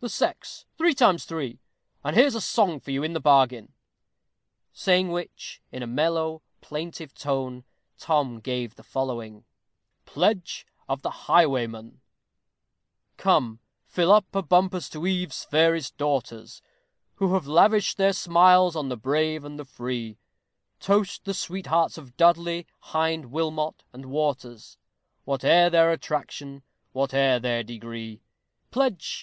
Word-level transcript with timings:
'The 0.00 0.08
sex! 0.08 0.64
three 0.78 0.94
times 0.94 1.26
three!' 1.26 1.58
and 2.02 2.16
here's 2.16 2.34
a 2.34 2.40
song 2.40 2.80
for 2.80 2.90
you 2.90 3.02
into 3.02 3.12
the 3.12 3.20
bargain." 3.20 3.74
Saying 4.72 5.10
which, 5.12 5.60
in 5.70 5.82
a 5.82 5.86
mellow, 5.86 6.40
plaintive 6.62 7.12
tone, 7.12 7.64
Tom 7.98 8.40
gave 8.40 8.76
the 8.76 8.82
following: 8.82 9.44
PLEDGE 10.06 10.66
OF 10.88 11.02
THE 11.02 11.10
HIGHWAYMAN 11.26 12.00
Come, 13.18 13.60
fill 13.84 14.10
up 14.10 14.34
a 14.34 14.40
bumper 14.40 14.80
to 14.80 15.06
Eve's 15.06 15.44
fairest 15.44 15.98
daughters, 15.98 16.62
Who 17.16 17.34
have 17.34 17.46
lavished 17.46 17.98
their 17.98 18.14
smiles 18.14 18.74
on 18.74 18.88
the 18.88 18.96
brave 18.96 19.44
and 19.44 19.58
the 19.58 19.66
free; 19.66 20.16
Toast 20.80 21.26
the 21.26 21.34
sweethearts 21.34 21.98
of 21.98 22.16
DUDLEY, 22.16 22.66
HIND, 22.78 23.26
WILMOT, 23.26 23.84
and 23.92 24.06
WATERS, 24.06 24.78
Whate'er 25.26 25.68
their 25.68 25.92
attraction, 25.92 26.62
whate'er 26.94 27.38
their 27.38 27.62
degree. 27.62 28.22
Pledge! 28.70 29.12